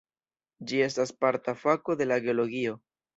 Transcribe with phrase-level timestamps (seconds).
[0.69, 2.75] Ĝi estas parta fako de la geologio.